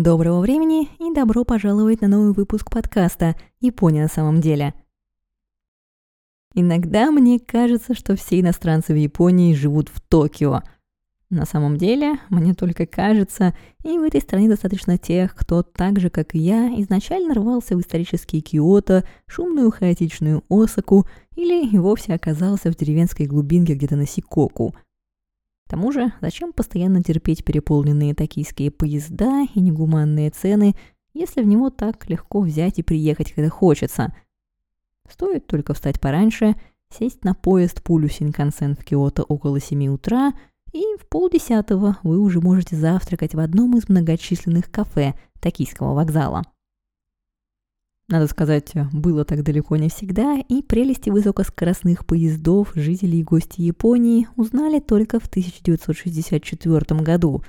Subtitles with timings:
[0.00, 4.72] Доброго времени и добро пожаловать на новый выпуск подкаста «Япония на самом деле».
[6.54, 10.62] Иногда мне кажется, что все иностранцы в Японии живут в Токио.
[11.30, 16.10] На самом деле, мне только кажется, и в этой стране достаточно тех, кто так же,
[16.10, 22.70] как и я, изначально рвался в исторический Киото, шумную хаотичную Осаку или и вовсе оказался
[22.70, 24.76] в деревенской глубинке где-то на Сикоку–
[25.68, 30.74] к тому же, зачем постоянно терпеть переполненные токийские поезда и негуманные цены,
[31.12, 34.14] если в него так легко взять и приехать, когда хочется?
[35.10, 36.54] Стоит только встать пораньше,
[36.88, 40.32] сесть на поезд пулю Синкансен в Киото около 7 утра,
[40.72, 46.44] и в полдесятого вы уже можете завтракать в одном из многочисленных кафе Токийского вокзала.
[48.08, 54.26] Надо сказать, было так далеко не всегда, и прелести высокоскоростных поездов жители и гости Японии
[54.36, 57.42] узнали только в 1964 году.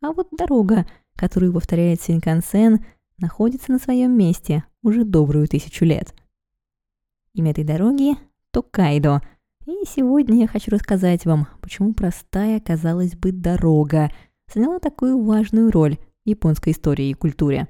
[0.00, 2.84] А вот дорога, которую повторяет Синкансен,
[3.18, 6.12] находится на своем месте уже добрую тысячу лет.
[7.32, 8.16] Имя этой дороги–
[8.50, 9.22] Токайдо.
[9.66, 14.10] И сегодня я хочу рассказать вам, почему простая, казалось бы, дорога
[14.52, 17.68] заняла такую важную роль в японской истории и культуре.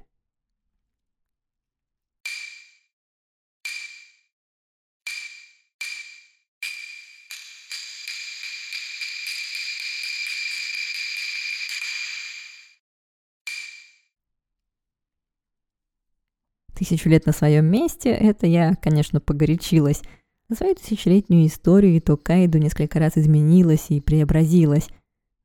[16.82, 20.02] Тысячу лет на своем месте, это я, конечно, погорячилась.
[20.48, 24.88] За свою тысячелетнюю историю Токайду несколько раз изменилась и преобразилась.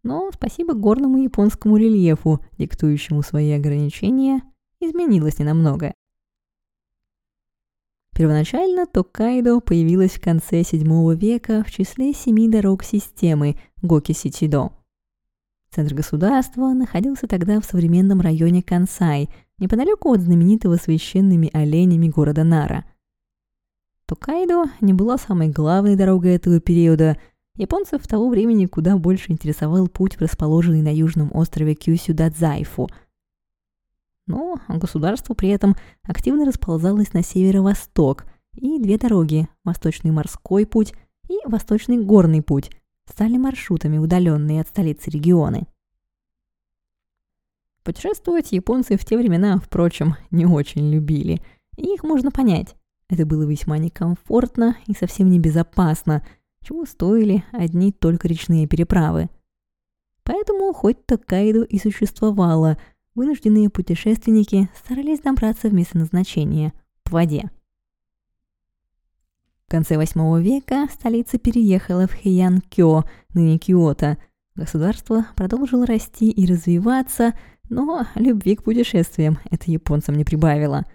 [0.03, 4.41] Но спасибо горному японскому рельефу, диктующему свои ограничения,
[4.79, 5.93] изменилось ненамного.
[8.13, 14.71] Первоначально Токайдо появилась в конце VII века в числе семи дорог системы Гоки-Сичидо.
[15.69, 19.29] Центр государства находился тогда в современном районе Кансай–
[19.59, 22.85] неподалеку от знаменитого священными оленями города Нара.
[24.05, 27.17] Токайдо не была самой главной дорогой этого периода.
[27.55, 32.89] Японцев того времени куда больше интересовал путь в расположенный на южном острове Кюсю-Дадзайфу.
[34.27, 40.93] Но государство при этом активно расползалось на северо-восток, и две дороги– Восточный морской путь
[41.27, 42.71] и Восточный горный путь–
[43.09, 45.67] стали маршрутами, удаленные от столицы регионы–
[47.87, 51.41] Путешествовать японцы в те времена, впрочем, не очень любили.
[51.77, 52.75] И их можно понять.
[53.07, 56.21] Это было весьма некомфортно и совсем небезопасно,
[56.61, 59.29] чего стоили одни только речные переправы.
[60.23, 62.77] Поэтому хоть Токайдо и существовало,
[63.15, 66.73] вынужденные путешественники старались добраться в место назначения–
[67.05, 67.49] по воде.
[69.65, 74.17] В конце восьмого века столица переехала в Хэйян-Кё, ныне Киото.
[74.55, 77.33] Государство продолжило расти и развиваться–
[77.69, 80.85] но любви к путешествиям это японцам не прибавило.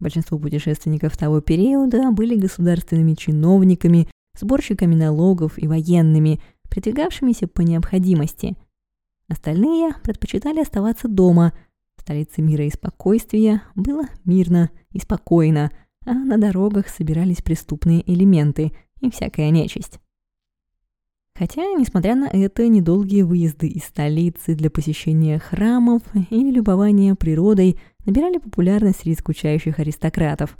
[0.00, 4.08] Большинство путешественников того периода были государственными чиновниками,
[4.38, 8.56] сборщиками налогов и военными, придвигавшимися по необходимости.
[9.28, 11.52] Остальные предпочитали оставаться дома.
[11.96, 15.70] В столице мира и спокойствия было мирно и спокойно,
[16.04, 20.00] а на дорогах собирались преступные элементы и всякая нечисть.
[21.36, 28.38] Хотя, несмотря на это, недолгие выезды из столицы для посещения храмов или любования природой набирали
[28.38, 30.56] популярность среди скучающих аристократов.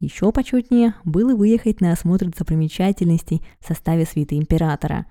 [0.00, 5.06] Еще почетнее было выехать на осмотр достопримечательностей в составе свиты императора.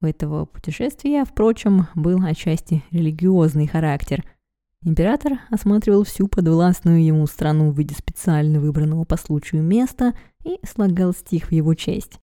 [0.00, 4.24] У этого путешествия, впрочем, был отчасти религиозный характер.
[4.82, 11.12] Император осматривал всю подвластную ему страну в виде специально выбранного по случаю места и слагал
[11.12, 12.18] стих в его честь.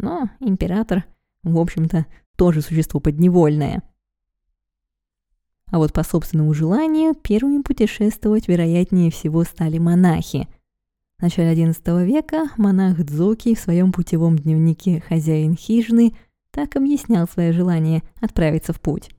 [0.00, 1.04] Но император,
[1.42, 2.06] в общем-то,
[2.36, 3.82] тоже существо подневольное.
[5.66, 10.48] А вот по собственному желанию первыми путешествовать, вероятнее всего, стали монахи.
[11.18, 16.14] В начале XI века монах Дзоки в своем путевом дневнике «Хозяин хижины»
[16.50, 19.10] так объяснял свое желание отправиться в путь.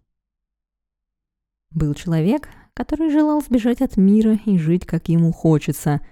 [1.69, 6.01] Был человек, который желал сбежать от мира и жить, как ему хочется–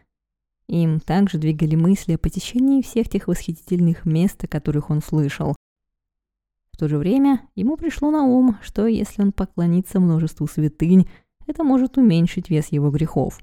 [0.69, 5.56] им также двигали мысли о посещении всех тех восхитительных мест, о которых он слышал.
[6.71, 11.10] В то же время ему пришло на ум, что если он поклонится множеству святынь,
[11.48, 13.39] это может уменьшить вес его грехов.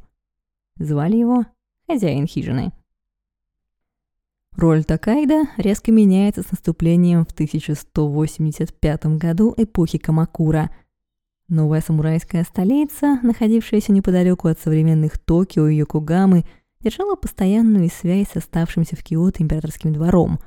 [0.79, 1.45] Звали его
[1.87, 2.73] хозяин хижины.
[4.57, 10.71] Роль Такайда резко меняется с наступлением в 1185 году эпохи Камакура.
[11.49, 16.45] Новая самурайская столица, находившаяся неподалеку от современных Токио и Йокогамы,
[16.87, 20.39] держала постоянную связь с оставшимся в Киото императорским двором.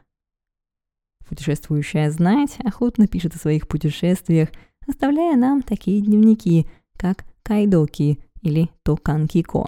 [1.28, 4.48] Путешествующая знать охотно пишет о своих путешествиях,
[4.88, 6.66] оставляя нам такие дневники,
[6.98, 9.66] как Кайдоки или Токанкико.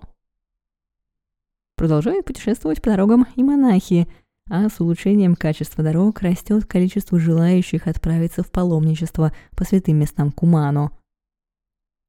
[1.75, 4.07] Продолжают путешествовать по дорогам и монахи,
[4.50, 10.91] а с улучшением качества дорог растет количество желающих отправиться в паломничество по святым местам Кумано.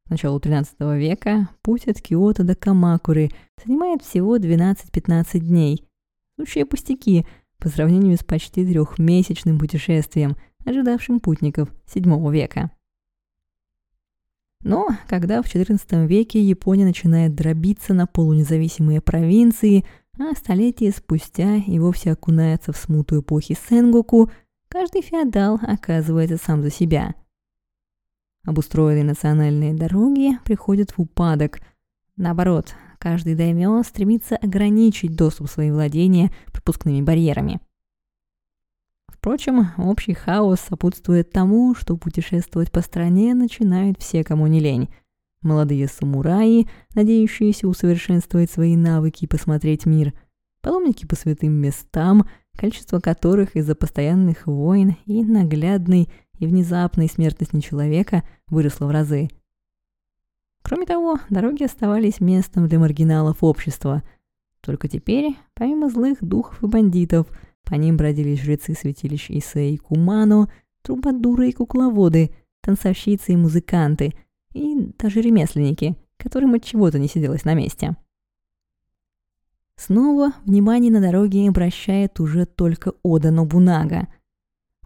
[0.06, 3.31] С начала XIII века путь от Киото до Камакуры
[3.64, 5.84] занимает всего 12-15 дней.
[6.38, 7.26] Сущие пустяки
[7.58, 12.70] по сравнению с почти трехмесячным путешествием, ожидавшим путников VII века.
[14.64, 19.84] Но когда в XIV веке Япония начинает дробиться на полунезависимые провинции,
[20.19, 24.31] а столетия спустя и вовсе окунается в смуту эпохи Сенгоку,
[24.69, 27.14] каждый феодал оказывается сам за себя.
[28.44, 31.61] Обустроенные национальные дороги приходят в упадок.
[32.17, 37.61] Наоборот, каждый даймё стремится ограничить доступ в свои владения пропускными барьерами–
[39.23, 44.88] Впрочем, общий хаос сопутствует тому, что путешествовать по стране начинают все, кому не лень.
[45.43, 46.67] Молодые самураи,
[46.97, 50.12] надеющиеся усовершенствовать свои навыки и посмотреть мир.
[50.61, 52.29] Паломники по святым местам,
[52.59, 56.09] количество которых из-за постоянных войн и наглядной
[56.43, 59.29] и внезапной смертности человека выросло в разы.
[60.62, 64.03] Кроме того, дороги оставались местом для маргиналов общества.
[64.61, 67.27] Только теперь, помимо злых духов и бандитов–
[67.65, 70.50] по ним бродили жрецы святилищ Исеи Кумано,
[70.83, 74.15] трубадуры и кукловоды, танцовщицы и музыканты,
[74.53, 77.97] и даже ремесленники, которым от чего-то не сиделось на месте.
[79.77, 84.09] Снова внимание на дороге обращает уже только Ода Нобунага.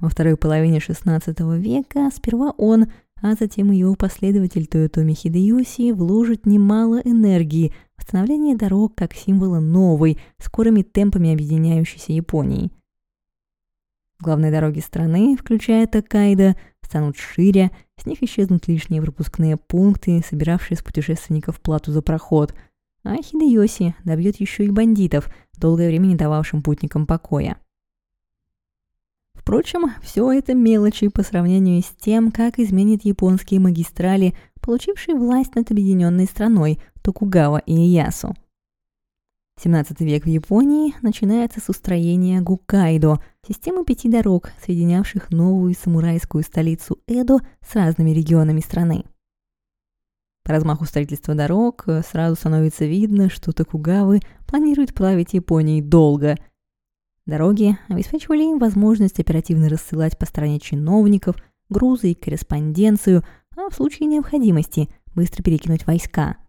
[0.01, 2.87] Во второй половине XVI века сперва он,
[3.23, 9.59] а затем и его последователь Тойотоми Хидеоси вложит немало энергии в становление дорог как символа
[9.59, 12.71] новой, скорыми темпами объединяющейся Японии.
[14.21, 20.83] Главные дороги страны, включая Токайдо, станут шире, с них исчезнут лишние пропускные пункты, собиравшие с
[20.83, 22.55] путешественников плату за проход,
[23.03, 27.57] а Хидеоси добьет еще и бандитов, долгое время не дававшим путникам покоя.
[29.47, 35.71] Впрочем, все это мелочи по сравнению с тем, как изменит японские магистрали, получившие власть над
[35.71, 38.35] объединенной страной Токугава и Иясу.
[39.63, 46.99] 17 век в Японии начинается с устроения Гукайдо, системы пяти дорог, соединявших новую самурайскую столицу
[47.07, 49.05] Эдо с разными регионами страны.
[50.43, 56.35] По размаху строительства дорог э, сразу становится видно, что Токугавы планируют править Японией долго.
[57.27, 61.37] Дороги обеспечивали им возможность оперативно рассылать по стране чиновников,
[61.69, 63.25] грузы и корреспонденцию,
[63.57, 66.37] а в случае необходимости быстро перекинуть войска–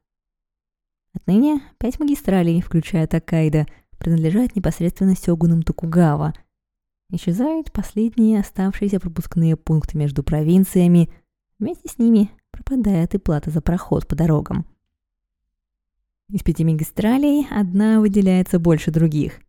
[1.18, 3.66] Отныне пять магистралей, включая Такайда,
[3.98, 6.34] принадлежат непосредственно сёгунам Токугава.
[7.10, 11.10] Исчезают последние оставшиеся пропускные пункты между провинциями,
[11.58, 14.68] вместе с ними пропадает и плата за проход по дорогам.
[16.30, 19.40] Из пяти магистралей одна выделяется больше других.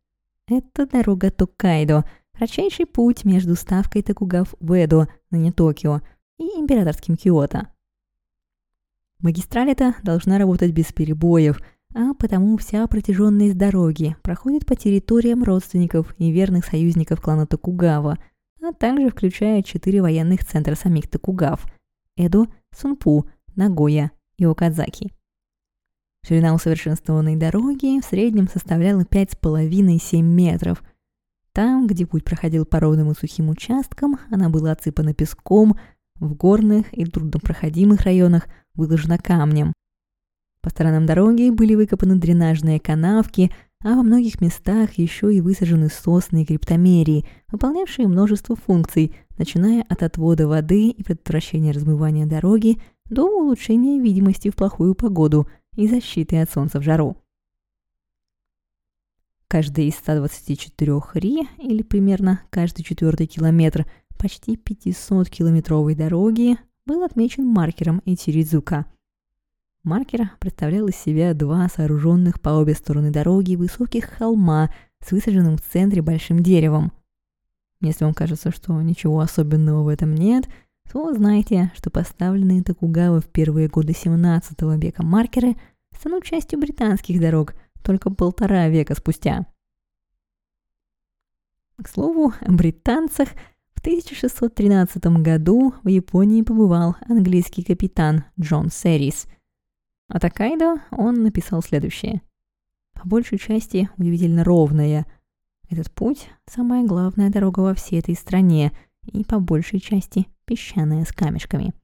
[0.49, 6.01] Это дорога Токайдо, кратчайший путь между ставкой Токугав в Эдо, ныне Токио,
[6.39, 7.69] и императорским Киото.
[9.21, 11.61] Магистраль эта должна работать без перебоев,
[11.95, 18.19] а потому вся протяженность дороги проходит по территориям родственников и верных союзников клана Токугава,
[18.63, 21.67] а также включает четыре военных центра самих Токугав–
[22.17, 25.13] Эдо, Сунпу, Нагоя и Окадзаки.
[26.29, 30.83] Ширина усовершенствованной дороги в среднем составляла 5,5-7 метров.
[31.55, 35.79] Там, где путь проходил по ровным и сухим участкам, она была отсыпана песком,
[36.17, 39.73] в горных и труднопроходимых районах– выложена камнем.
[40.61, 43.51] По сторонам дороги были выкопаны дренажные канавки,
[43.83, 50.03] а во многих местах еще и высажены сосны и криптомерии, выполнявшие множество функций, начиная от
[50.03, 52.77] отвода воды и предотвращения размывания дороги
[53.09, 57.17] до улучшения видимости в плохую погоду и защиты от солнца в жару.
[59.47, 63.87] Каждый из 124 ри, или примерно каждый четвертый километр
[64.19, 68.87] почти 500-километровой дороги, был отмечен маркером Итиридзука.
[69.85, 75.63] Маркер представлял из себя два сооруженных по обе стороны дороги высоких холма с высаженным в
[75.63, 76.93] центре большим деревом.
[77.81, 80.49] Если вам кажется, что ничего особенного в этом нет,
[80.93, 85.57] то знайте, что поставленные Токугава в первые годы 17 века маркеры
[85.95, 89.47] станут частью британских дорог только полтора века спустя.
[91.83, 93.29] К слову, о британцах–
[93.79, 99.29] в 1613 году в Японии побывал английский капитан Джон Серрис.
[100.09, 102.23] О Такайдо он написал следующее.
[102.95, 105.07] По большей части удивительно ровная.
[105.71, 108.73] Этот путь– самая главная дорога во всей этой стране
[109.05, 111.75] и по большей части песчаная с камешками.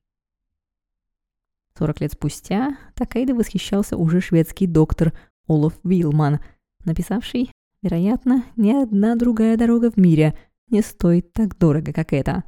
[1.78, 5.12] 40 лет спустя Такайда восхищался уже шведский доктор
[5.46, 6.40] Олаф Вилман,
[6.84, 7.50] написавший,
[7.82, 12.44] вероятно, ни одна другая дорога в мире не стоит так дорого, как эта.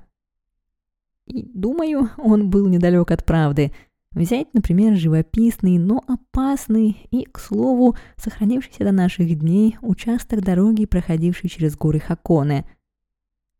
[1.26, 3.72] И, думаю, он был недалек от правды.
[4.12, 11.50] Взять, например, живописный, но опасный и, к слову, сохранившийся до наших дней участок дороги, проходивший
[11.50, 12.64] через горы Хаконе.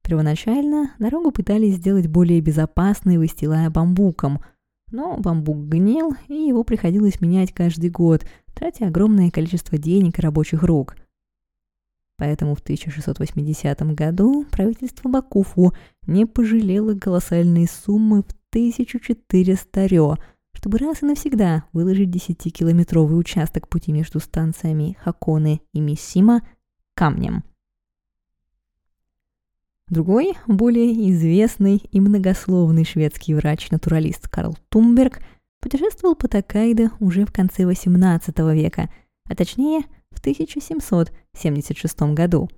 [0.07, 4.41] Первоначально дорогу пытались сделать более безопасной, выстилая бамбуком–
[4.91, 10.63] но бамбук гнил, и его приходилось менять каждый год, тратя огромное количество денег и рабочих
[10.63, 10.97] рук.
[12.19, 15.75] Поэтому в 1680 году правительство Бакуфу
[16.07, 20.17] не пожалело колоссальные суммы в 1400 рё,
[20.55, 26.41] чтобы раз и навсегда выложить 10-километровый участок пути между станциями Хаконы и Миссима
[26.95, 27.45] камнем.
[29.89, 35.21] Другой, более известный и многословный шведский врач-натуралист Карл Тумберг
[35.61, 38.91] путешествовал по Такайдо уже в конце XVIII века,
[39.29, 42.51] а точнее в 1776 году.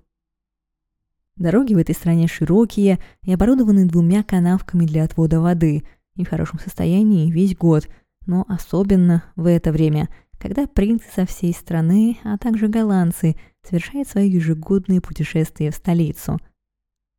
[1.36, 5.84] Дороги в этой стране широкие и оборудованы двумя канавками для отвода воды
[6.16, 7.90] и в хорошем состоянии весь год,
[8.24, 10.08] но особенно в это время,
[10.38, 16.38] когда принцы со всей страны, а также голландцы совершают свои ежегодные путешествия в столицу–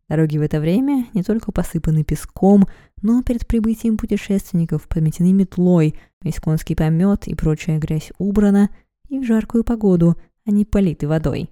[0.10, 2.66] Дороги в это время не только посыпаны песком,
[3.02, 8.72] но перед прибытием путешественников пометены метлой, весь конский помет и прочая грязь убрана,
[9.08, 11.52] и в жаркую погоду они политы водой.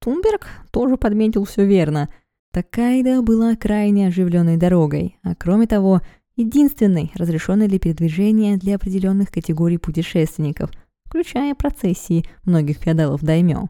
[0.00, 2.08] Тумберг тоже подметил все верно.
[2.50, 6.00] Такайда была крайне оживленной дорогой, а кроме того,
[6.34, 10.70] единственной, разрешенной для передвижения для определенных категорий путешественников,
[11.04, 13.68] включая процессии многих феодалов даймё.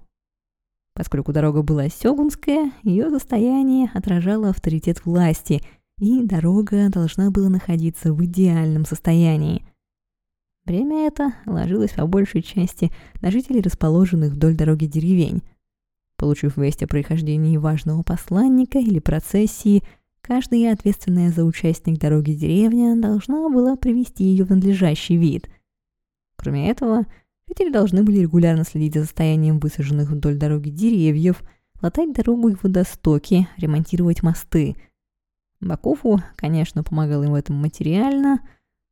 [0.97, 5.61] Поскольку дорога была сёгунская, ее состояние отражало авторитет власти,
[5.99, 9.62] и дорога должна была находиться в идеальном состоянии.
[10.65, 15.43] Время это ложилось по большей части на жителей расположенных вдоль дороги деревень.
[16.17, 19.83] Получив весть о происхождении важного посланника или процессии,
[20.23, 25.50] каждая ответственная за участник дороги деревня должна была привести ее в надлежащий вид.
[26.37, 27.05] Кроме этого,
[27.49, 31.43] Жители должны были регулярно следить за состоянием высаженных вдоль дороги деревьев,
[31.81, 34.76] латать дорогу и водостоки, ремонтировать мосты.
[35.61, 38.41] Бакову, конечно, помогал им в этом материально,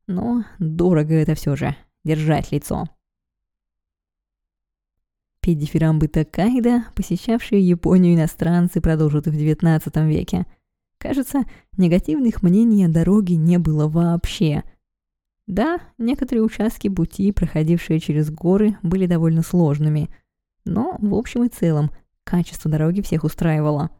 [0.07, 2.85] но дорого это все же– держать лицо.
[5.41, 10.45] Петь дифирамбы Такайда, посещавшие Японию иностранцы, продолжат и в XIX веке.
[10.97, 11.43] Кажется,
[11.77, 14.63] негативных мнений о дороге не было вообще–
[15.47, 20.09] да, некоторые участки пути, проходившие через горы, были довольно сложными,
[20.63, 21.91] но в общем и целом
[22.23, 23.91] качество дороги всех устраивало.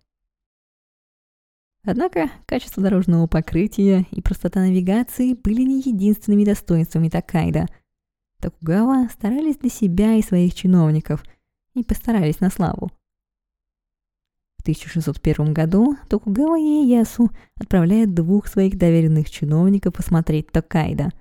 [1.83, 7.67] Однако качество дорожного покрытия и простота навигации были не единственными достоинствами Такайда.
[8.41, 11.23] Токугава старались для себя и своих чиновников
[11.75, 12.89] и постарались на славу.
[14.57, 21.11] В 1601 году Токугава Иеясу отправляет двух своих доверенных чиновников посмотреть Токайда–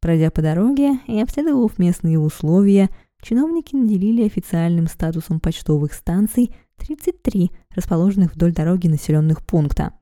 [0.00, 2.88] Пройдя по дороге и обследовав местные условия,
[3.20, 9.92] чиновники наделили официальным статусом почтовых станций 33 расположенных вдоль дороги населенных пункта.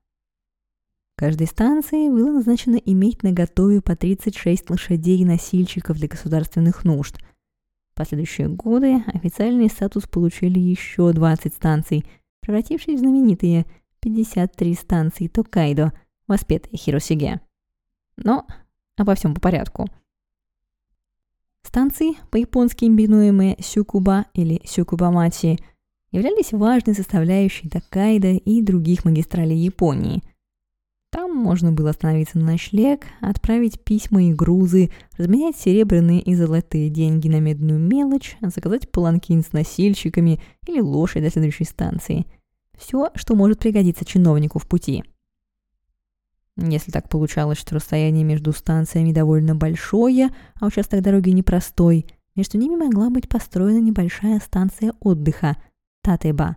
[1.17, 7.19] Каждой станции было назначено иметь на готове по 36 лошадей и носильщиков для государственных нужд.
[7.91, 12.05] В последующие годы официальный статус получили еще 20 станций,
[12.39, 13.67] превратившись в знаменитые
[13.99, 15.93] 53 станции Токайдо,
[16.29, 17.41] воспетые Хиросиге.
[18.17, 18.47] Но
[18.99, 19.87] Обо всем по порядку.
[21.63, 25.59] Станции, по-японски именуемые Сюкуба или Сюкубамачи,
[26.11, 30.23] являлись важной составляющей Такайда и других магистралей Японии.
[31.11, 37.29] Там можно было остановиться на ночлег, отправить письма и грузы, разменять серебряные и золотые деньги
[37.29, 42.27] на медную мелочь, заказать паланкин с носильщиками или лошадь до следующей станции.
[42.77, 45.05] Все, что может пригодиться чиновнику в пути–
[46.59, 52.77] если так получалось, что расстояние между станциями довольно большое, а участок дороги непростой, между ними
[52.77, 55.57] могла быть построена небольшая станция отдыха–
[56.03, 56.57] Татеба.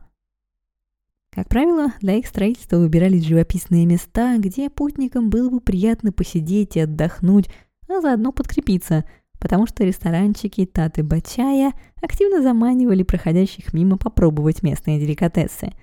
[1.32, 6.82] Как правило, для их строительства выбирались живописные места, где путникам было бы приятно посидеть и
[6.82, 7.50] отдохнуть,
[7.88, 9.06] а заодно подкрепиться,
[9.40, 15.72] потому что ресторанчики Татеба чая активно заманивали проходящих мимо попробовать местные деликатесы–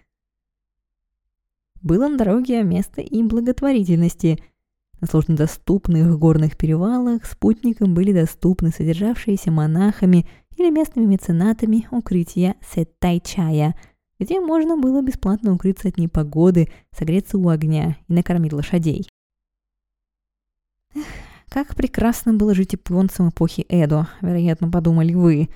[1.82, 4.42] было на дороге место и благотворительности.
[5.00, 13.76] На сложнодоступных горных перевалах спутникам были доступны содержавшиеся монахами или местными меценатами укрытия Сеттай-чая,
[14.18, 19.08] где можно было бесплатно укрыться от непогоды, согреться у огня и накормить лошадей.
[20.94, 21.04] Эх,
[21.48, 25.48] как прекрасно было жить японцам эпохи Эдо, вероятно, подумали вы.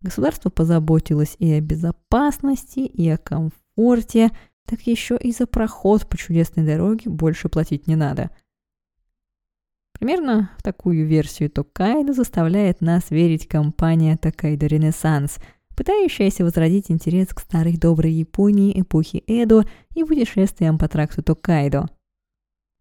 [0.00, 4.30] Государство позаботилось и о безопасности, и о комфорте,
[4.68, 8.30] так еще и за проход по чудесной дороге больше платить не надо.
[9.98, 15.38] Примерно в такую версию Токайдо заставляет нас верить компания Токайдо Ренессанс,
[15.74, 21.88] пытающаяся возродить интерес к старой доброй Японии эпохи Эдо и путешествиям по тракту Токайдо.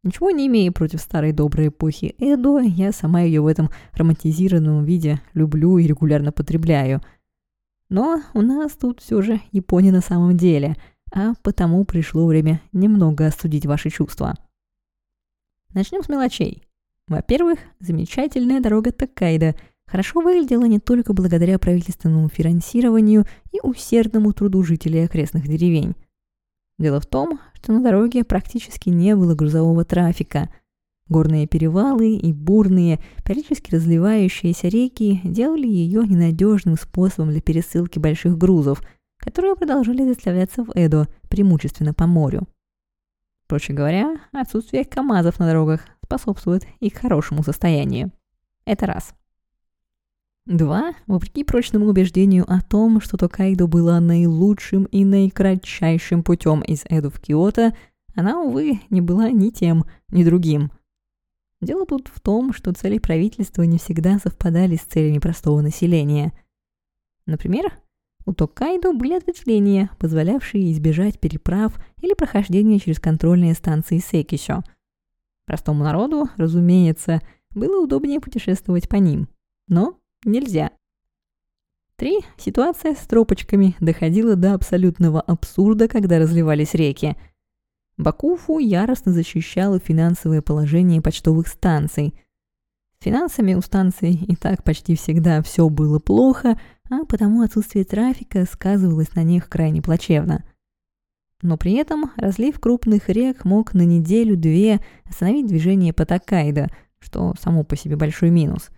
[0.03, 5.21] Ничего не имея против старой доброй эпохи Эдо, я сама ее в этом романтизированном виде
[5.33, 7.01] люблю и регулярно потребляю.
[7.89, 10.75] Но у нас тут все же Япония на самом деле–
[11.11, 14.35] а потому пришло время немного остудить ваши чувства.
[15.73, 16.63] Начнем с мелочей.
[17.07, 25.05] Во-первых, замечательная дорога Такайда хорошо выглядела не только благодаря правительственному финансированию и усердному труду жителей
[25.05, 25.95] окрестных деревень.
[26.77, 30.49] Дело в том, что на дороге практически не было грузового трафика.
[31.09, 38.81] Горные перевалы и бурные, периодически разливающиеся реки делали ее ненадежным способом для пересылки больших грузов–
[39.27, 42.47] которые продолжали доставляться в Эдо, преимущественно по морю.
[43.47, 48.13] Проще говоря, отсутствие КАМАЗов на дорогах способствует их хорошему состоянию.
[48.63, 49.13] Это раз.
[50.45, 50.93] Два.
[51.07, 57.19] Вопреки прочному убеждению о том, что Токайдо была наилучшим и наикратчайшим путем из Эду в
[57.19, 57.75] Киото,
[58.15, 60.71] она, увы, не была ни тем, ни другим.
[61.59, 66.31] Дело тут в том, что цели правительства не всегда совпадали с целями простого населения.
[67.25, 67.73] Например,
[68.27, 74.63] у Токайдо были ответвления, позволявшие избежать переправ или прохождения через контрольные станции Секишо.
[75.45, 79.29] Простому народу, разумеется, было удобнее путешествовать по ним.
[79.69, 80.71] Но нельзя.
[81.95, 82.19] Три.
[82.37, 87.15] Ситуация с тропочками доходила до абсолютного абсурда, когда разливались реки.
[87.95, 92.13] Бакуфу яростно защищала финансовое положение почтовых станций.
[92.99, 96.59] С финансами у станций и так почти всегда все было плохо–
[96.89, 100.43] а потому отсутствие трафика сказывалось на них крайне плачевно.
[101.41, 106.69] Но при этом разлив крупных рек мог на неделю-две остановить движение по Такайдо,
[106.99, 108.69] что само по себе большой минус.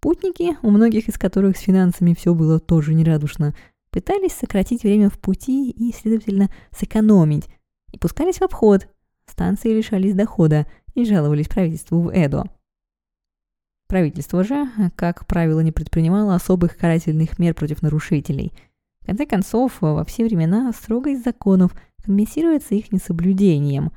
[0.00, 3.54] Путники, у многих из которых с финансами все было тоже нерадушно,
[3.90, 7.48] пытались сократить время в пути и, следовательно, сэкономить,
[7.92, 8.86] и пускались в обход.
[9.26, 12.44] Станции лишались дохода и жаловались правительству в Эдо.
[13.88, 18.52] Правительство же, как правило, не предпринимало особых карательных мер против нарушителей.
[19.00, 21.72] В конце концов, во все времена строгость законов
[22.04, 23.92] компенсируется их несоблюдением,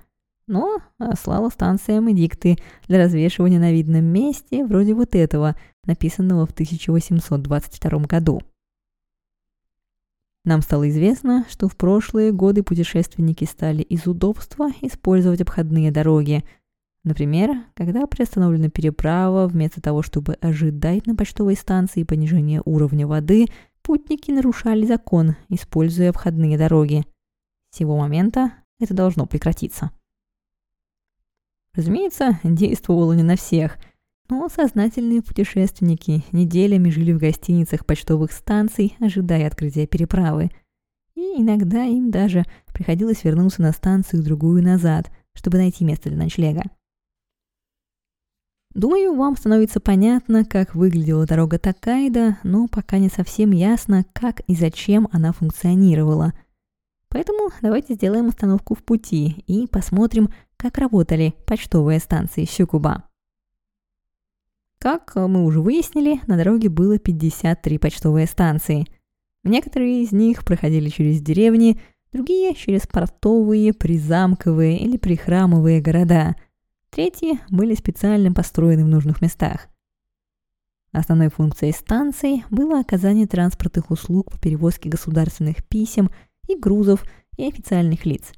[0.48, 0.80] но
[1.22, 2.56] слала станциям эдикты
[2.88, 8.42] для развешивания на видном месте, вроде вот этого, написанного в 1822 году.
[10.46, 16.46] Нам стало известно, что в прошлые годы путешественники стали из удобства использовать обходные дороги–
[17.04, 23.48] Например, когда приостановлена переправа, вместо того, чтобы ожидать на почтовой станции понижения уровня воды,
[23.82, 27.04] путники нарушали закон, используя обходные дороги.
[27.72, 29.92] С сего момента это должно прекратиться.
[31.74, 33.78] Разумеется, действовало не на всех,
[34.30, 40.52] но сознательные путешественники неделями жили в гостиницах почтовых станций, ожидая открытия переправы.
[41.16, 46.64] И иногда им даже приходилось вернуться на станцию другую назад, чтобы найти место для ночлега.
[48.74, 54.56] Думаю, вам становится понятно, как выглядела дорога Такайда, но пока не совсем ясно, как и
[54.56, 56.34] зачем она функционировала.
[57.10, 63.04] Поэтому давайте сделаем остановку в пути и посмотрим, как работали почтовые станции Щукуба.
[64.80, 68.88] Как мы уже выяснили, на дороге было 53 почтовые станции.
[69.44, 71.82] Некоторые из них проходили через деревни,
[72.14, 76.38] другие через портовые, призамковые или прихрамовые города–
[76.92, 79.70] Третьи были специально построены в нужных местах.
[80.92, 86.12] Основной функцией станций было оказание транспортных услуг по перевозке государственных писем
[86.50, 87.06] и грузов
[87.38, 88.34] и официальных лиц.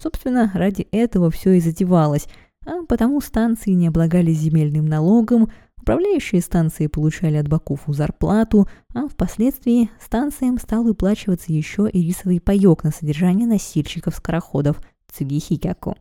[0.00, 2.26] Собственно, ради этого все и затевалось,
[2.64, 9.90] а потому станции не облагались земельным налогом, управляющие станции получали от Бакуфу зарплату, а впоследствии
[10.00, 14.80] станциям стал выплачиваться еще и рисовый паек на содержание носильщиков-скороходов
[15.12, 15.96] Цугихикяку.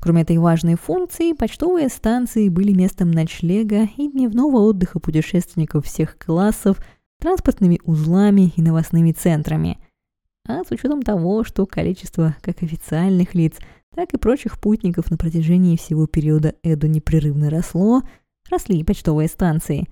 [0.00, 6.84] Кроме этой важной функции, почтовые станции были местом ночлега и дневного отдыха путешественников всех классов,
[7.20, 9.78] транспортными узлами и новостными центрами.
[10.46, 13.56] А с учетом того, что количество как официальных лиц,
[13.94, 18.02] так и прочих путников на протяжении всего периода Эду непрерывно росло,
[18.50, 19.88] росли и почтовые станции.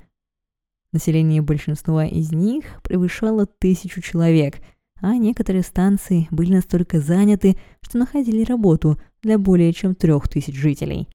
[0.93, 4.57] Население большинства из них превышало тысячу человек,
[5.03, 11.09] а некоторые станции были настолько заняты, что находили работу– для более чем трех тысяч жителей.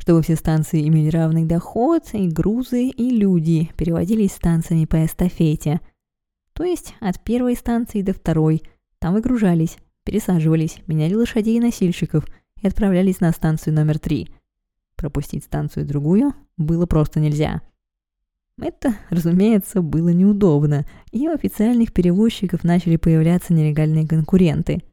[0.00, 5.82] чтобы все станции имели равный доход, и грузы, и люди переводились станциями по эстафете.
[6.54, 8.62] То есть от первой станции до второй.
[9.00, 12.24] Там выгружались, пересаживались, меняли лошадей и носильщиков
[12.62, 14.30] и отправлялись на станцию номер три.
[14.96, 17.60] Пропустить станцию другую было просто нельзя.
[18.60, 24.82] Это, разумеется, было неудобно, и у официальных перевозчиков начали появляться нелегальные конкуренты–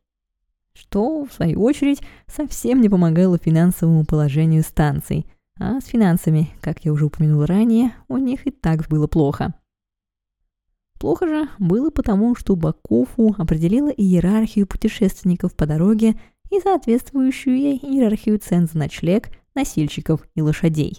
[0.75, 5.25] что, в свою очередь, совсем не помогало финансовому положению станций,
[5.58, 9.54] а с финансами, как я уже упомянул ранее, у них и так было плохо.
[10.99, 16.15] Плохо же было потому, что Бакофу определила иерархию путешественников по дороге
[16.51, 20.97] и соответствующую ей иерархию цен за ночлег, носильщиков и лошадей.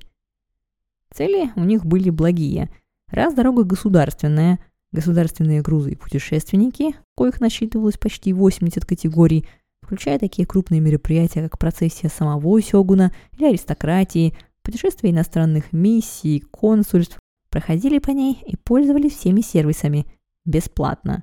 [1.16, 2.70] Цели у них были благие.
[3.10, 4.58] Раз дорога государственная,
[4.92, 9.46] государственные грузы и путешественники, коих насчитывалось почти 80 категорий–
[9.86, 17.18] включая такие крупные мероприятия, как процессия самого сёгуна или аристократии, путешествия иностранных миссий, консульств,
[17.50, 20.06] проходили по ней и пользовались всеми сервисами
[20.44, 21.22] бесплатно.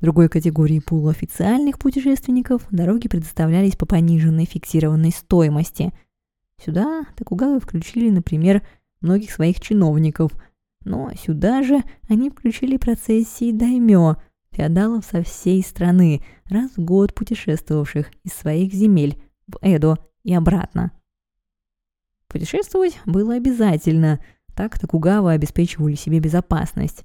[0.00, 5.92] Другой категории пула официальных путешественников дороги предоставлялись по пониженной фиксированной стоимости.
[6.62, 8.62] Сюда Токугавы включили, например,
[9.00, 10.32] многих своих чиновников,
[10.84, 14.16] но сюда же они включили процессии даймё–
[14.50, 20.92] феодалов со всей страны, раз в год путешествовавших из своих земель в Эдо и обратно.
[22.28, 24.20] Путешествовать было обязательно,
[24.54, 27.04] так Токугава обеспечивали себе безопасность.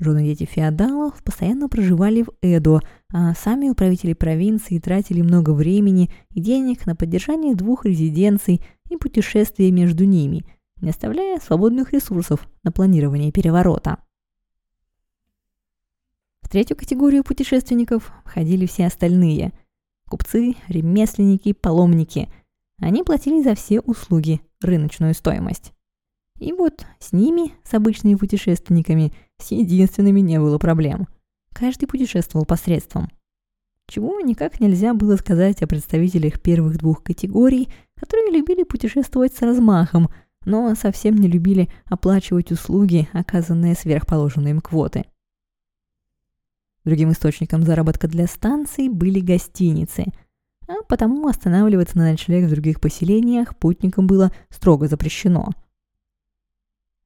[0.00, 2.80] Жены дети феодалов постоянно проживали в Эдо,
[3.12, 9.72] а сами управители провинции тратили много времени и денег на поддержание двух резиденций и путешествия
[9.72, 10.44] между ними,
[10.80, 13.98] не оставляя свободных ресурсов на планирование переворота.
[16.42, 19.52] В третью категорию путешественников входили все остальные–
[20.08, 22.28] купцы, ремесленники, паломники.
[22.80, 25.72] Они платили за все услуги рыночную стоимость.
[26.38, 31.08] И вот с ними, с обычными путешественниками, с единственными не было проблем.
[31.52, 33.08] Каждый путешествовал посредством.
[33.86, 40.10] Чего никак нельзя было сказать о представителях первых двух категорий, которые любили путешествовать с размахом,
[40.44, 45.04] но совсем не любили оплачивать услуги, оказанные сверхположенной им квоты–
[46.88, 50.06] Другим источником заработка для станций были гостиницы,
[50.66, 55.50] а потому останавливаться на ночлег в других поселениях путникам было строго запрещено.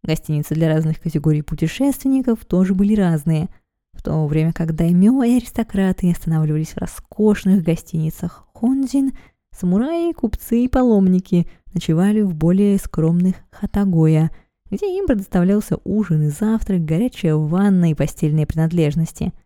[0.03, 3.49] Гостиницы для разных категорий путешественников тоже были разные,
[3.93, 9.12] в то время как даймё и аристократы останавливались в роскошных гостиницах Хонзин,
[9.57, 14.31] самураи, купцы и паломники ночевали в более скромных хатагоя,
[14.71, 19.33] где им предоставлялся ужин и завтрак, горячая ванна и постельные принадлежности–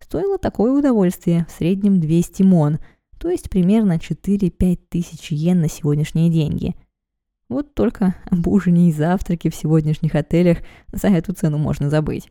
[0.00, 2.78] Стоило такое удовольствие в среднем 200 мон,
[3.18, 6.74] то есть примерно 4-5 тысяч йен на сегодняшние деньги.
[7.48, 10.58] Вот только об ужине и завтраке в сегодняшних отелях
[10.92, 12.30] за эту цену можно забыть.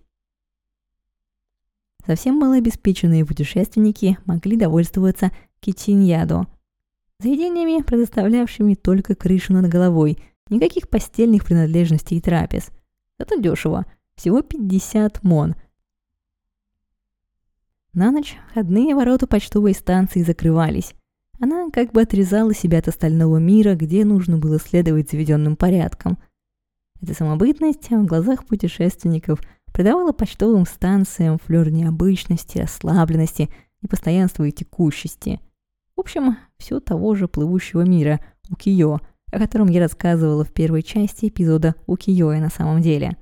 [2.05, 6.47] Совсем малообеспеченные путешественники могли довольствоваться китиньядо,
[7.19, 10.17] заведениями, предоставлявшими только крышу над головой,
[10.49, 12.69] никаких постельных принадлежностей и трапез.
[13.17, 15.55] Это дешево, всего 50 мон–
[17.97, 20.93] на ночь входные ворота почтовой станции закрывались.
[21.39, 26.17] Она как бы отрезала себя от остального мира, где нужно было следовать заведенным порядкам.
[27.01, 33.49] Эта самобытность в глазах путешественников придавала почтовым станциям флёр необычности, расслабленности,
[33.83, 35.39] непостоянства и текущести.
[35.95, 38.19] В общем, все того же плывущего мира,
[38.49, 38.99] Укиё,
[39.31, 43.15] о котором я рассказывала в первой части эпизода Укиёя на самом деле.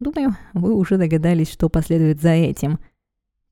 [0.00, 2.80] Думаю, вы уже догадались, что последует за этим–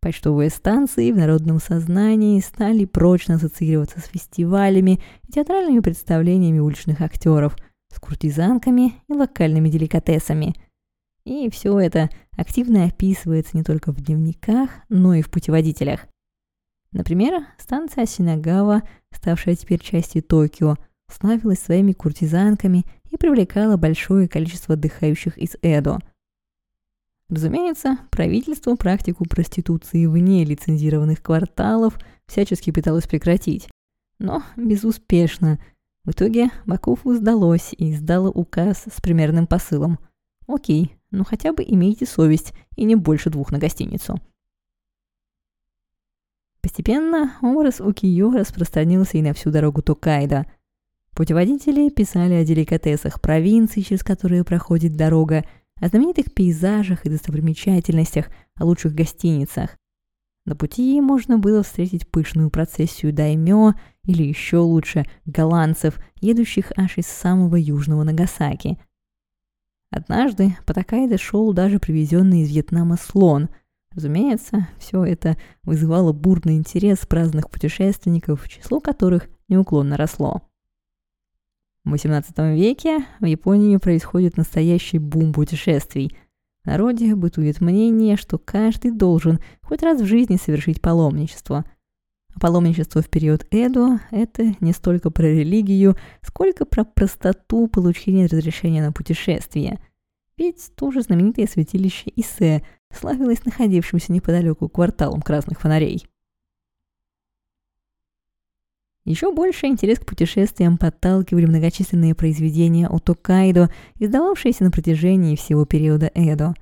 [0.02, 7.56] Почтовые станции в народном сознании стали прочно ассоциироваться с фестивалями и театральными представлениями уличных актеров,
[7.94, 10.56] с куртизанками и локальными деликатесами.
[11.24, 16.00] И все это активно описывается не только в дневниках, но и в путеводителях.
[16.90, 18.82] Например, станция Синагава,
[19.14, 26.00] ставшая теперь частью Токио, славилась своими куртизанками и привлекала большое количество отдыхающих из Эдо–
[27.32, 33.70] Разумеется, правительство практику проституции вне лицензированных кварталов всячески пыталось прекратить,
[34.18, 35.58] но безуспешно.
[36.04, 39.98] В итоге Бакову сдалось и издало указ с примерным посылом.
[40.46, 44.20] Окей, ну хотя бы имейте совесть и не больше двух на гостиницу.
[46.60, 50.44] Постепенно образ Укиё распространился и на всю дорогу Токайда.
[51.14, 55.46] Путеводители писали о деликатесах провинций, через которые проходит дорога,
[55.80, 59.76] о знаменитых пейзажах и достопримечательностях, о лучших гостиницах.
[60.44, 67.06] На пути можно было встретить пышную процессию даймё или еще лучше голландцев, едущих аж из
[67.06, 68.78] самого южного Нагасаки.
[69.90, 73.50] Однажды по Такайдо шел даже привезенный из Вьетнама слон.
[73.94, 80.48] Разумеется, все это вызывало бурный интерес праздных путешественников, число которых неуклонно росло.
[81.84, 86.16] В XVIII веке в Японии происходит настоящий бум путешествий.
[86.62, 91.64] В народе бытует мнение, что каждый должен хоть раз в жизни совершить паломничество.
[92.34, 98.80] А паломничество в период Эдо– это не столько про религию, сколько про простоту получения разрешения
[98.80, 99.80] на путешествие.
[100.38, 102.62] Ведь тоже знаменитое святилище Исе
[102.94, 106.06] славилось находившимся неподалеку кварталом красных фонарей.
[109.04, 116.10] Еще больше интерес к путешествиям подталкивали многочисленные произведения о Токайдо, издававшиеся на протяжении всего периода
[116.14, 116.54] Эдо.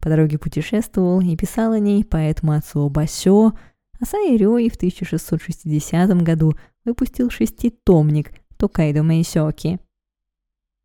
[0.00, 3.52] По дороге путешествовал и писал о ней поэт Мацуо Басё,
[4.00, 9.78] а Саи Рёи в 1660 году выпустил шеститомник Токайдо Мэйсёки.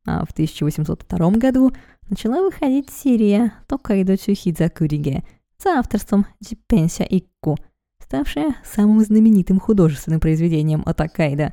[0.05, 1.71] А в 1802 году
[2.09, 5.23] начала выходить серия Токайдо Цюхидзакуриге
[5.57, 7.57] за авторством Джипенся Икку–
[8.13, 11.51] ставшая самым знаменитым художественным произведением Атакайда.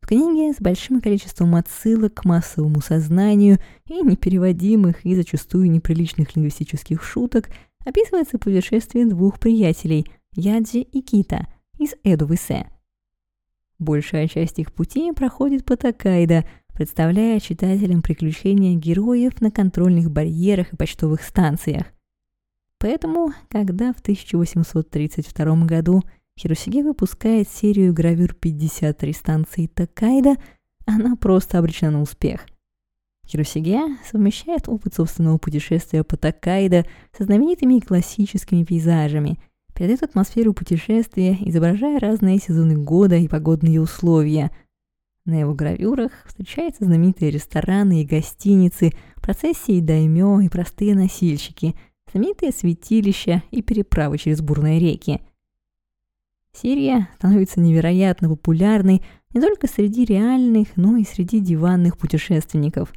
[0.00, 7.00] В книге с большим количеством отсылок к массовому сознанию и непереводимых и зачастую неприличных лингвистических
[7.00, 7.48] шуток
[7.84, 11.46] описывается путешествие двух приятелей Яджи и Кита
[11.78, 12.66] из Эдувисе.
[13.78, 20.76] Большая часть их пути проходит по Такайда, представляя читателям приключения героев на контрольных барьерах и
[20.76, 21.86] почтовых станциях.
[22.86, 26.04] Поэтому, когда в 1832 году
[26.38, 30.36] Хиросиге выпускает серию гравюр 53 станции Такайда,
[30.86, 32.46] она просто обречена на успех.
[33.26, 39.40] Хиросиге совмещает опыт собственного путешествия по Такайда со знаменитыми классическими пейзажами,
[39.74, 44.52] передает атмосферу путешествия, изображая разные сезоны года и погодные условия.
[45.24, 51.74] На его гравюрах встречаются знаменитые рестораны и гостиницы, процессии даймё и простые носильщики–
[52.16, 55.20] знаменитые святилища и переправы через бурные реки.
[56.52, 59.02] Сирия становится невероятно популярной
[59.34, 62.94] не только среди реальных, но и среди диванных путешественников.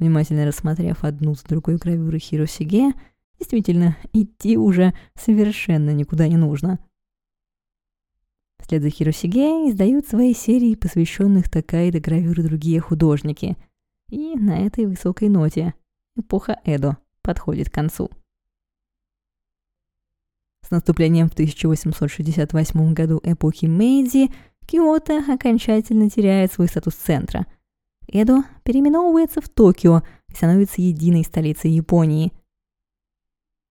[0.00, 2.94] Внимательно рассмотрев одну с другой гравюры Хиросиге,
[3.38, 6.80] действительно, идти уже совершенно никуда не нужно.
[8.58, 13.56] Вслед за Хиросиге издают свои серии, посвященных Такайдо гравюры другие художники.
[14.10, 15.74] И на этой высокой ноте
[16.16, 18.10] эпоха Эдо подходит к концу.
[20.68, 24.30] С наступлением в 1868 году эпохи Мэйдзи
[24.66, 27.46] Киото окончательно теряет свой статус центра.
[28.06, 32.34] Эдо переименовывается в Токио и становится единой столицей Японии.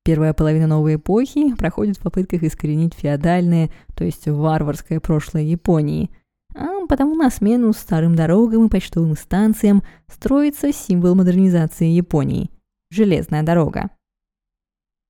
[0.03, 6.09] Первая половина новой эпохи проходит в попытках искоренить феодальное, то есть варварское прошлое Японии.
[6.55, 12.49] А потому на смену старым дорогам и почтовым станциям строится символ модернизации Японии–
[12.89, 13.91] железная дорога.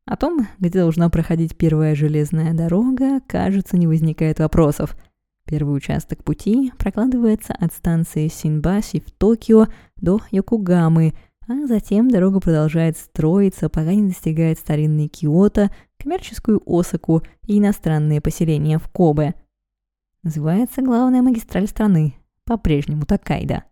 [0.07, 4.95] О том, где должна проходить первая железная дорога, кажется, не возникает вопросов.
[5.45, 9.67] Первый участок пути прокладывается от станции Синбаси в Токио
[9.97, 11.13] до Йокогамы,
[11.45, 18.79] а затем дорога продолжает строиться, пока не достигает старинный Киото, коммерческую Осаку и иностранные поселения
[18.79, 19.35] в Кобе.
[20.23, 22.15] Называется главная магистраль страны,
[22.45, 23.65] по-прежнему Такайда.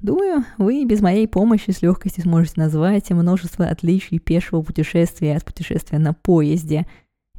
[0.00, 5.98] Думаю, вы без моей помощи с легкостью сможете назвать множество отличий пешего путешествия от путешествия
[5.98, 6.86] на поезде.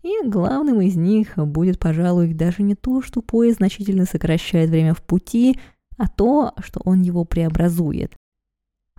[0.04, 5.02] И главным из них будет, пожалуй, даже не то, что поезд значительно сокращает время в
[5.02, 5.58] пути,
[5.98, 8.14] а то, что он его преобразует.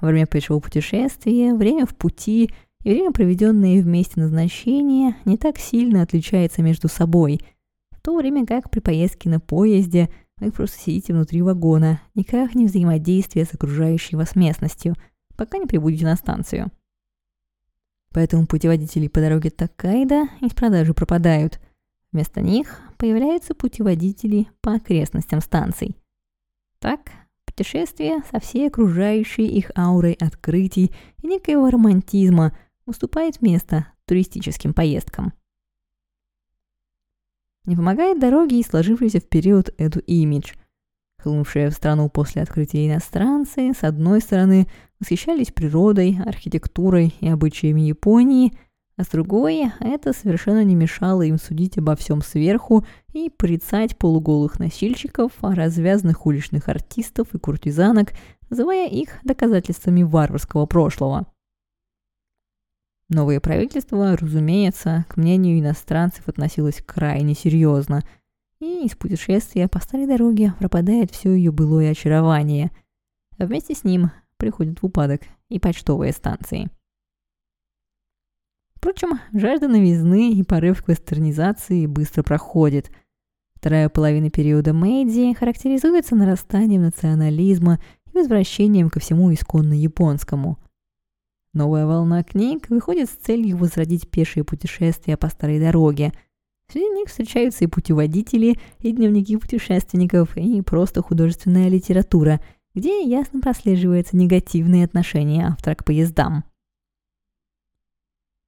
[0.01, 2.51] Во время пешего путешествия время в пути
[2.83, 7.41] и время, проведенное вместе назначения, не так сильно отличается между собой,
[7.91, 10.09] в то время как при поездке на поезде–
[10.41, 14.95] вы просто сидите внутри вагона, никак не взаимодействуя с окружающей вас местностью,
[15.37, 16.71] пока не прибудете на станцию.
[18.13, 21.61] Поэтому путеводители по дороге Такайда из продажи пропадают.
[22.11, 25.95] Вместо них появляются путеводители по окрестностям станций.
[26.81, 27.13] Так,
[27.45, 30.91] путешествие со всей окружающей их аурой открытий
[31.23, 35.33] и некоего романтизма уступает место туристическим поездкам.
[37.67, 40.53] Не помогает дороге и сложившийся в период эту имидж.
[41.23, 44.67] Хлынувшие в страну после открытия иностранцы, с одной стороны,
[44.99, 48.57] восхищались природой, архитектурой и обычаями Японии,
[48.97, 54.59] а с другой, это совершенно не мешало им судить обо всем сверху и порицать полуголых
[54.59, 58.13] носильщиков, а развязанных уличных артистов и куртизанок,
[58.51, 61.27] называя их доказательствами варварского прошлого.
[63.11, 68.03] Новое правительство, разумеется, к мнению иностранцев относилось крайне серьезно.
[68.61, 72.71] и из путешествия по старой дороге пропадает все ее былое очарование.
[73.37, 76.71] А вместе с ним приходят в упадок и почтовые станции.
[78.75, 82.93] Впрочем, жажда новизны и порыв к вестернизации быстро проходит.
[83.55, 90.59] Вторая половина периода Мэйдзи характеризуется нарастанием национализма и возвращением ко всему исконно японскому.
[91.53, 96.13] Новая волна книг выходит с целью возродить пешие путешествия по старой дороге.
[96.71, 102.41] Среди них встречаются и путеводители, и дневники путешественников, и просто художественная литература,
[102.75, 106.45] где ясно прослеживается негативное отношение автора к поездам.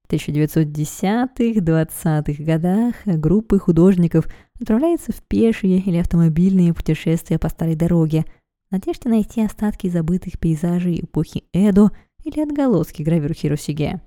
[0.09, 4.27] 1910-20-х годах группы художников
[4.59, 8.23] отправляются в пешие или автомобильные путешествия по старой дороге
[8.69, 11.91] в надежде найти остатки забытых пейзажей эпохи Эдо
[12.23, 14.01] или отголоски гравюр Хиросиге.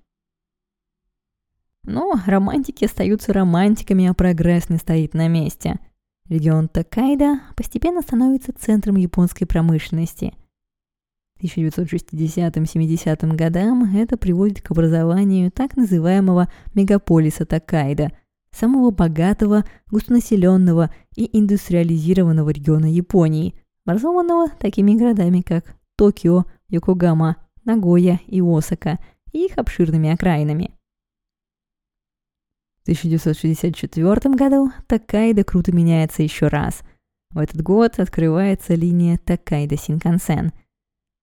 [1.85, 5.79] Но романтики остаются романтиками, а прогресс не стоит на месте.
[6.29, 10.35] Регион Токайдо постепенно становится центром японской промышленности–
[11.43, 18.13] 1960-70 годам это приводит к образованию так называемого мегаполиса Такайда,
[18.51, 28.41] самого богатого, густонаселенного и индустриализированного региона Японии, образованного такими городами, как Токио, Йокогама, Нагоя и
[28.41, 28.99] Осака,
[29.33, 30.73] и их обширными окраинами.
[32.79, 36.81] В 1964 году Такайда круто меняется еще раз.
[37.31, 40.53] В этот год открывается линия Такайда-Синкансен–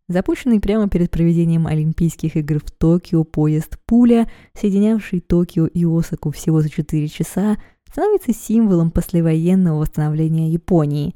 [0.10, 6.62] Запущенный прямо перед проведением Олимпийских игр в Токио поезд «Пуля», соединявший Токио и Осаку всего
[6.62, 7.58] за 4 часа,
[7.90, 11.16] становится символом послевоенного восстановления Японии.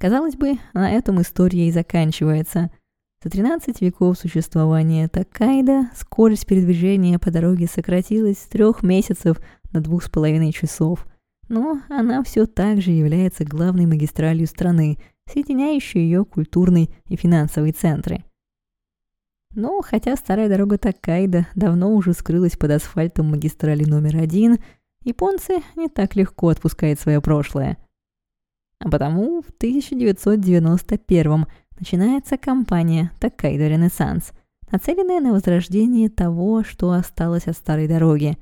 [0.00, 2.70] Казалось бы, на этом история и заканчивается.
[3.22, 9.38] За 13 веков существования Такайда скорость передвижения по дороге сократилась с трех месяцев
[9.72, 11.06] на двух с половиной часов,
[11.48, 18.24] но она все так же является главной магистралью страны– соединяющие ее культурный и финансовые центры.
[19.54, 24.58] Но хотя старая дорога Такайда давно уже скрылась под асфальтом магистрали номер один,
[25.04, 27.78] японцы не так легко отпускают свое прошлое.
[28.80, 31.46] А потому в 1991
[31.78, 34.32] начинается кампания «Такайда Ренессанс»,
[34.70, 38.36] нацеленная на возрождение того, что осталось от старой дороги.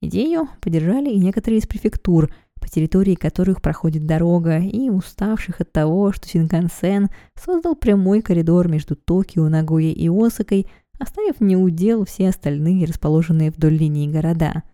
[0.00, 2.32] Идею поддержали и некоторые из префектур–
[2.66, 8.96] по территории которых проходит дорога, и уставших от того, что Синкансен создал прямой коридор между
[8.96, 10.66] Токио, Нагоей и Осакой,
[10.98, 14.64] оставив неудел все остальные расположенные вдоль линии города.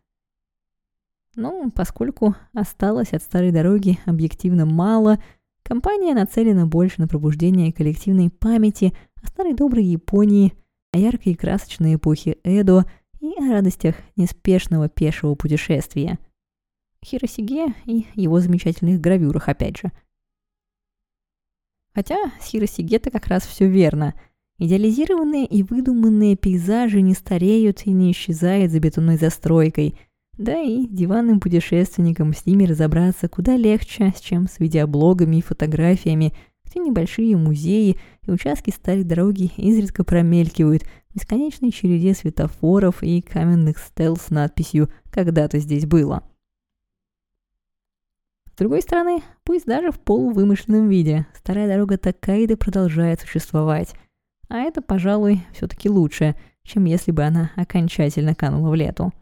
[1.34, 5.18] Но поскольку осталось от старой дороги объективно мало,
[5.62, 10.52] компания нацелена больше на пробуждение коллективной памяти о старой доброй Японии,
[10.92, 12.84] о яркой и красочной эпохе Эдо
[13.20, 16.18] и о радостях неспешного пешего путешествия–
[17.04, 19.92] Хиросиге и его замечательных гравюрах опять же.
[21.94, 24.14] Хотя с Хиросиге-то как раз все верно.
[24.58, 29.98] Идеализированные и выдуманные пейзажи не стареют и не исчезают за бетонной застройкой.
[30.42, 36.80] Да и диванным путешественникам с ними разобраться куда легче, чем с видеоблогами и фотографиями, где
[36.80, 44.16] небольшие музеи и участки старой дороги изредка промелькивают в бесконечной череде светофоров и каменных стел
[44.16, 46.24] с надписью «Когда-то здесь было».
[48.52, 53.94] С другой стороны, пусть даже в полувымышленном виде, старая дорога Такаиды продолжает существовать.
[54.48, 59.12] А это, пожалуй, все-таки лучше, чем если бы она окончательно канула в лету.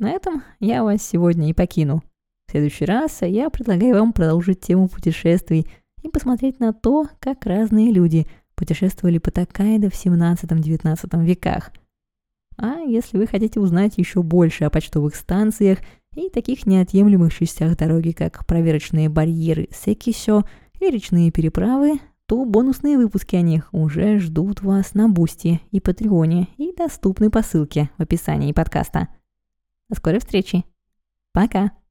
[0.00, 2.02] На этом я вас сегодня и покину.
[2.46, 5.66] В следующий раз я предлагаю вам продолжить тему путешествий
[6.02, 11.72] и посмотреть на то, как разные люди путешествовали по Токайдо в 17-19 веках.
[12.56, 15.78] А если вы хотите узнать еще больше о почтовых станциях–
[16.16, 20.42] и таких неотъемлемых частях дороги, как проверочные барьеры Секисё
[20.80, 26.48] и речные переправы, то бонусные выпуски о них уже ждут вас на Бусти и Патреоне
[26.56, 29.08] и доступны по ссылке в описании подкаста.
[29.88, 30.64] До скорой встречи.
[31.32, 31.83] Пока!